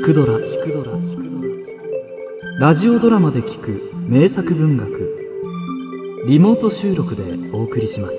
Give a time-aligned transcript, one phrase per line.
[0.00, 0.38] 聞くドラ。
[0.38, 0.92] 聞くドラ
[2.58, 3.92] ラジオドラマで聞く。
[4.08, 6.24] 名作文学。
[6.26, 7.22] リモート収録で
[7.52, 8.16] お送りします。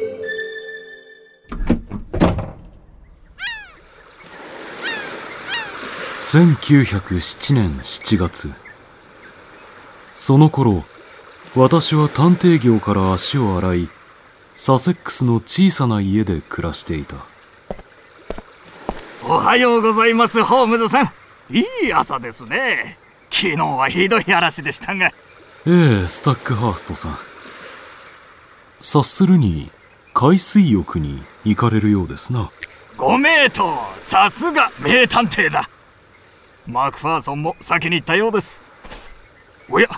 [6.37, 8.51] 1907年7月。
[10.13, 10.83] その頃
[11.55, 13.89] 私は探偵業から足を洗い
[14.55, 17.15] サセックスの小さな家で暮らしていた。
[19.23, 21.20] おはようございますホームズさん
[21.51, 22.97] いい朝ですね。
[23.29, 25.11] 昨日はひどい嵐でしたが。
[25.67, 27.17] ええスタックハーストさん。
[28.79, 29.69] 察するに
[30.13, 32.49] 海水浴に行かれるようですな。
[32.97, 35.69] ご名答さすが名探偵だ。
[36.65, 38.61] マクファーソンも先に行ったようです。
[39.69, 39.89] おや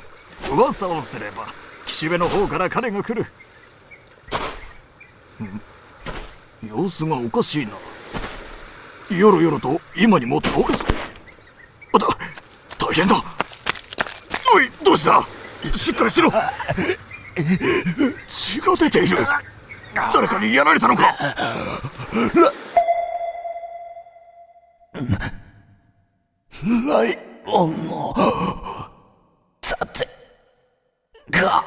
[0.52, 1.46] 噂をすれば
[1.86, 3.28] 岸辺の方から彼が来る。
[6.68, 7.74] 様子がおかしいな。
[9.16, 10.93] よろよろと今にも倒れそう
[12.94, 13.16] 大変だ。
[14.54, 15.26] おいどうした？
[15.76, 16.32] しっかりしろ。
[18.28, 19.18] 血が出ている。
[20.14, 21.12] 誰かにやられたのか。
[26.88, 28.14] ライオンの
[29.60, 30.08] 盾
[31.32, 31.64] が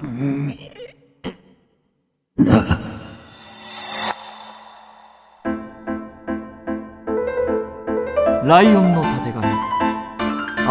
[0.00, 0.70] 見
[8.42, 9.39] ライオンのたてがみ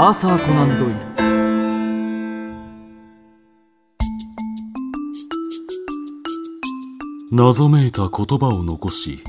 [0.02, 0.96] アーサー・コナン・ドイル。
[7.34, 9.20] 謎めいた言葉を残し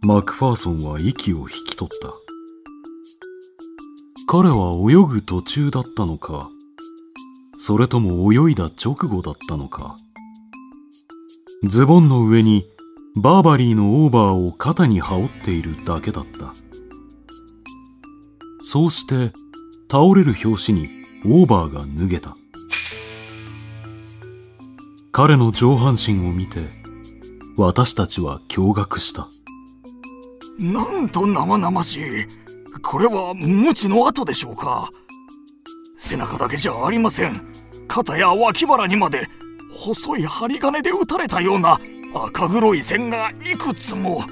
[0.00, 2.12] マクファーソンは息を引き取った。
[4.26, 6.50] 彼は泳ぐ途中だったのか
[7.56, 9.96] それとも泳いだ直後だったのか。
[11.62, 12.64] ズボンの上に
[13.14, 16.54] バーバリーのオーバーを肩に羽織っているだけだった。
[18.64, 19.32] そうして
[19.92, 20.88] 倒れる拍子に
[21.26, 22.34] オーバーが脱げた。
[25.12, 26.60] 彼の上半身を見て
[27.58, 29.28] 私たちは驚愕した。
[30.58, 32.02] なんと生々しい。
[32.80, 34.88] これは無知の跡でしょうか。
[35.98, 37.42] 背中だけじゃありません。
[37.86, 39.28] 肩や脇腹にまで
[39.70, 41.78] 細い針金で打たれたような
[42.14, 44.24] 赤黒い線がいくつも。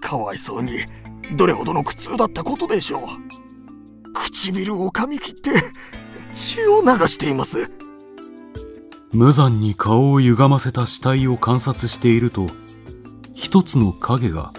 [0.00, 0.78] かわいそうに。
[1.36, 3.45] どれほどの苦痛だったことでしょう。
[4.16, 5.52] 唇を噛み切って
[6.32, 7.70] 血を流しています。
[9.12, 12.48] 無残に顔を歪ませた死体を観察していると
[13.34, 14.52] 一つの影が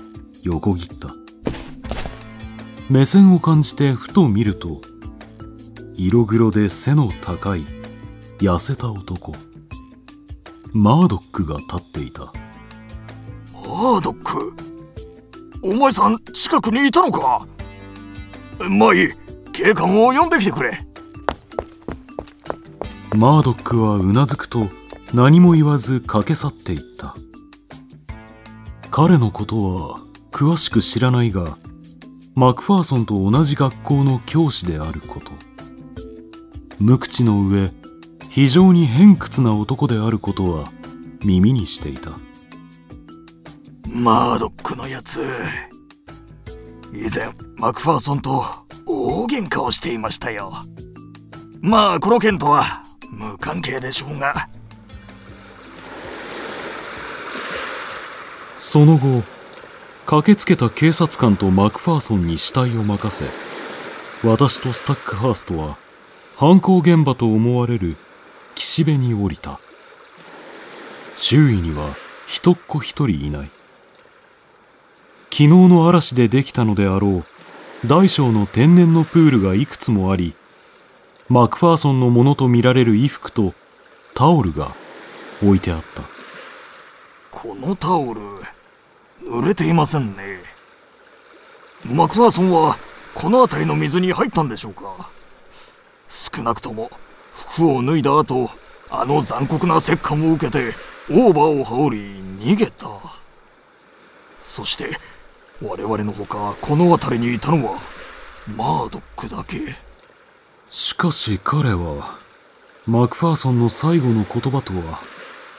[0.43, 1.09] 横切った。
[2.89, 4.81] 目線を感じてふと見ると
[5.95, 7.65] 色黒で背の高い
[8.39, 9.33] 痩せた男。
[10.71, 12.31] マードックが立っていた。
[13.53, 14.53] マードック？
[15.61, 17.45] お前さん近くにいたのか？
[18.59, 19.09] まあいい
[19.57, 20.85] 警官を呼んできてくれ。
[23.15, 24.69] マードックはうなずくと
[25.15, 27.15] 何も言わず駆け去っていった。
[28.91, 29.99] 彼のことは
[30.31, 31.57] 詳しく知らないが
[32.35, 35.31] マクファーソンと同じ学校の教師であること。
[36.77, 37.71] 無口の上
[38.29, 40.71] 非常に偏屈な男であることは
[41.25, 42.11] 耳にしていた。
[43.87, 45.25] マードックのやつ。
[46.93, 50.53] 以前マクファーソンと大喧嘩をしていましたよ。
[51.59, 54.47] まあこの件とは無関係でしょうが。
[58.57, 59.23] その後
[60.05, 63.29] 駆けつけた警察官とマクファーソンに死体を任せ
[64.23, 65.77] 私とスタックハーストは
[66.35, 67.97] 犯行現場と思われる
[68.55, 69.59] 岸辺に降りた。
[71.15, 71.93] 周囲には
[72.27, 73.49] 人っ子一人いない。
[75.29, 77.25] 昨日の嵐でできたのであろう
[77.85, 80.33] 大小の天然のプールがいくつもあり
[81.29, 83.53] マクファーソンのものとみられる衣服と
[84.15, 84.73] タオルが
[85.43, 86.01] 置いてあった。
[87.29, 88.21] このタオル
[89.23, 90.39] 濡れていませんね。
[91.85, 92.77] マクファーソンは
[93.13, 95.11] この辺りの水に入ったんでしょうか。
[96.07, 96.89] 少なくとも
[97.51, 98.49] 服を脱いだ後
[98.89, 100.73] あの残酷な折檻を受けて
[101.11, 102.87] オーバーを羽織り逃げた。
[104.39, 104.99] そして
[105.61, 107.79] 我々のほかこの辺りにいたのは
[108.55, 109.75] マードックだけ。
[110.69, 112.19] しかし彼は
[112.85, 114.99] マクファーソンの最後の言葉とは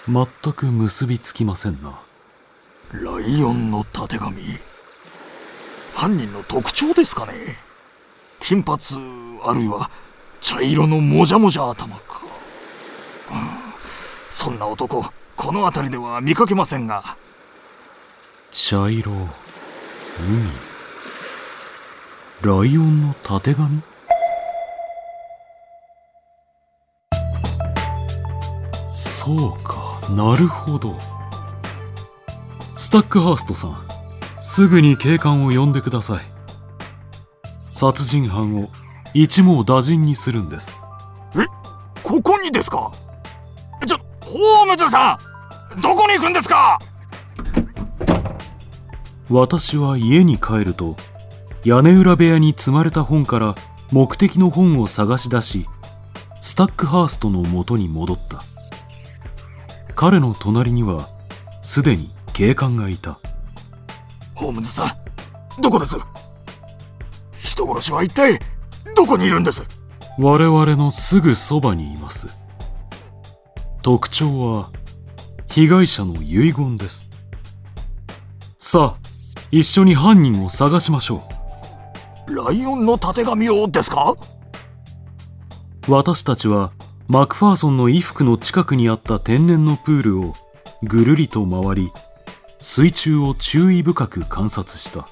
[0.07, 2.01] 全く結びつきませんな。
[2.93, 4.43] ライオンのたてがみ。
[5.95, 7.59] 犯人の特徴ですかね。
[8.41, 8.79] 金髪
[9.43, 9.91] あるいは
[10.41, 12.23] 茶色のもじゃもじゃ頭か、
[13.33, 13.39] うん、
[14.31, 15.05] そんな男
[15.37, 17.17] この辺りでは見かけませんが。
[18.51, 19.13] 茶色
[20.21, 20.51] 海
[22.43, 23.81] ライオンのたてがみ？
[28.93, 30.99] そうかなるほど。
[32.77, 33.87] スタックハーストさん
[34.41, 36.21] すぐに警官を呼んでください。
[37.73, 38.71] 殺人犯を
[39.15, 40.77] 一網打尽にするんです。
[41.37, 41.45] え？
[42.03, 42.91] ここにですか？
[43.87, 45.17] ちょホームズさ
[45.77, 46.77] んどこに行くんですか？
[49.31, 50.97] 私は家に帰ると
[51.65, 53.55] 屋根裏部屋に積まれた本から
[53.93, 55.67] 目的の本を探し出し
[56.41, 58.43] スタックハーストの元に戻った。
[59.95, 61.11] 彼の隣には
[61.63, 63.19] すでに警官がいた。
[64.35, 64.97] ホームズさ
[65.59, 65.97] んどこです？
[67.43, 68.39] 人殺しは一体
[68.95, 69.65] どこにいるんです？
[70.19, 72.29] 我々のすぐそばにいます。
[73.83, 74.71] 特徴は
[75.49, 77.09] 被害者の遺言です。
[78.59, 79.08] さあ
[79.51, 81.23] 一緒に犯人を探しましょ
[82.29, 82.35] う。
[82.35, 84.15] ライオンのたてがみをですか？
[85.89, 86.73] 私たちは
[87.07, 90.35] マクファーソンの衣服の近くにあった天然のプールを
[90.83, 91.93] ぐるりと回り
[92.61, 95.09] 水中を注意深く観察した。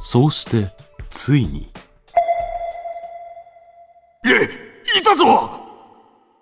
[0.00, 0.72] そうして
[1.10, 1.70] ついに。
[4.26, 4.48] え
[4.98, 5.50] いたぞ！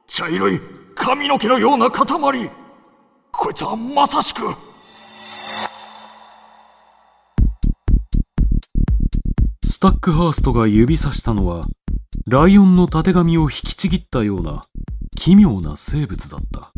[0.06, 0.58] 茶色い
[0.94, 2.08] 髪の毛のような塊。
[3.30, 4.54] こいつはまさしく
[9.78, 11.62] スタックハーストが指さしたのは
[12.26, 14.62] ライオンのたてがみを引きちぎったような
[15.16, 16.72] 奇妙な生物だった。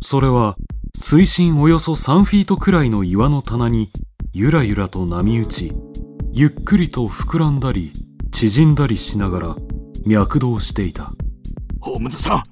[0.00, 0.56] それは
[0.96, 3.90] 水深およそ3フィートくらいの岩の棚に
[4.32, 5.74] ゆらゆらと波打ち
[6.32, 7.92] ゆっくりと膨らんだり
[8.32, 9.56] 縮んだりしながら
[10.06, 11.12] 脈動していた。
[11.78, 12.42] ホームズさん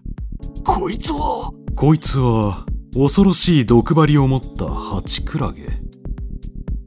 [0.67, 1.51] こいつは？
[1.77, 5.67] こいつは恐ろしい毒針を持ったハチクラゲ。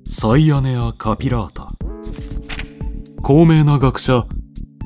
[0.08, 1.72] サイアネア・カピラータ
[3.24, 4.26] 高名な学者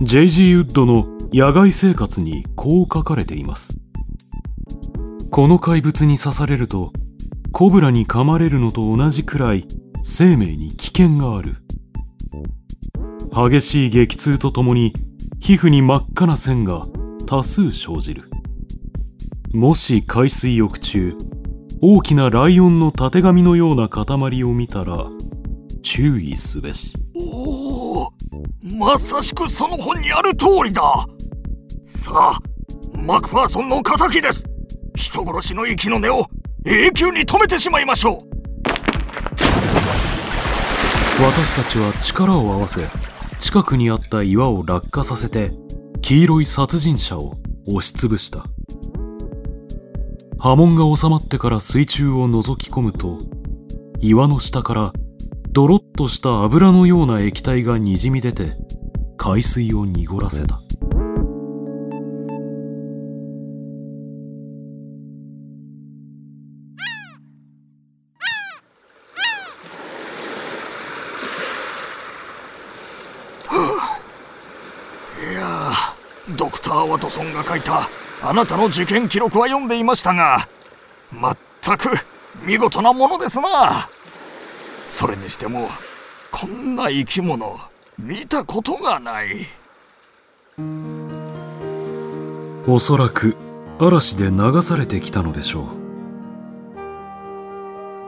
[0.01, 0.53] J.G.
[0.55, 3.77] ウッドの野外生活にこう書かれています。
[5.31, 6.91] この怪物に刺されると
[7.53, 9.65] コブラに噛まれるのと同じくらい
[10.03, 11.63] 生命に危険がある。
[13.33, 14.93] 激しい激痛とともに
[15.39, 16.85] 皮膚に真っ赤な線が
[17.27, 18.23] 多数生じる。
[19.53, 21.15] もし海水浴中
[21.81, 25.05] 大きなライオンのたてがみのような塊を見たら
[25.83, 26.95] 注意すべし。
[28.61, 30.81] まさしくその本にある通りだ。
[31.83, 32.39] さあ
[32.97, 34.45] マクファーソンの敵です。
[34.95, 36.25] 人殺しの息の根を
[36.65, 38.17] 永久に止めてしまいましょう。
[41.21, 42.81] 私たちは力を合わせ
[43.39, 45.51] 近くにあった岩を落下させて
[46.01, 48.45] 黄色い殺人者を押しつぶした。
[50.37, 53.17] 波紋が収まってから水中を覗き込むと
[53.99, 54.93] 岩の下から
[55.55, 58.57] ドロッとした油のような液体がにじみ出て
[59.15, 60.59] 海水を濁らせた。
[75.17, 75.71] いや
[76.37, 77.89] ドクター・ワトソンが書いた
[78.21, 80.49] あなたの事件記録は読んでいましたが
[81.13, 81.91] 全く
[82.43, 83.87] 見事なものですな。
[84.87, 85.69] それにしても
[86.31, 87.59] こんな生き物
[87.97, 89.47] 見たことがない。
[92.67, 93.35] おそらく
[93.79, 95.67] 嵐で流されてきたのでしょ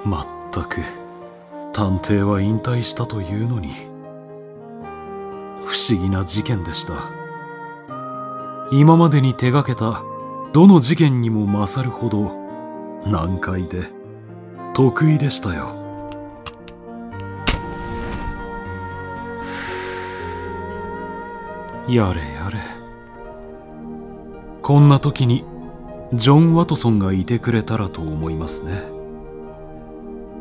[0.06, 0.08] う。
[0.08, 0.82] まったく
[1.74, 3.72] 探偵は引退したというのに。
[5.66, 6.94] 不思議な事件でした。
[8.72, 10.02] 今までに手がけた
[10.54, 12.36] どの事件にも勝るほど
[13.06, 13.84] 難解で
[14.74, 15.77] 得意でしたよ。
[21.88, 22.60] やれやれ。
[24.62, 25.46] こんな時に
[26.14, 28.84] ジョン・ワトソンがいてくれたらと思いますね。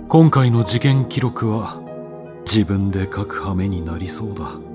[0.08, 1.80] 今回の事件記録は
[2.44, 4.65] 自分で書く羽目になりそうだ。